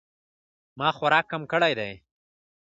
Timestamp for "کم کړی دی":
1.31-1.91